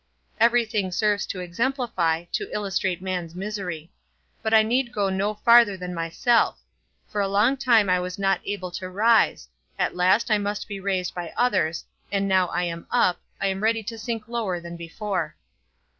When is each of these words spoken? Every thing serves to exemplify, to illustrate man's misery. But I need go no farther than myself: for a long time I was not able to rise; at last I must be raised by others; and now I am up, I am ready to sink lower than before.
Every 0.39 0.65
thing 0.65 0.91
serves 0.91 1.27
to 1.27 1.41
exemplify, 1.41 2.23
to 2.31 2.49
illustrate 2.51 3.03
man's 3.03 3.35
misery. 3.35 3.91
But 4.41 4.51
I 4.51 4.63
need 4.63 4.91
go 4.91 5.09
no 5.11 5.35
farther 5.35 5.77
than 5.77 5.93
myself: 5.93 6.57
for 7.07 7.21
a 7.21 7.27
long 7.27 7.55
time 7.55 7.87
I 7.87 7.99
was 7.99 8.17
not 8.17 8.41
able 8.43 8.71
to 8.71 8.89
rise; 8.89 9.47
at 9.77 9.95
last 9.95 10.31
I 10.31 10.39
must 10.39 10.67
be 10.67 10.79
raised 10.79 11.13
by 11.13 11.31
others; 11.37 11.85
and 12.11 12.27
now 12.27 12.47
I 12.47 12.63
am 12.63 12.87
up, 12.89 13.21
I 13.39 13.45
am 13.45 13.61
ready 13.61 13.83
to 13.83 13.97
sink 13.99 14.27
lower 14.27 14.59
than 14.59 14.75
before. 14.75 15.35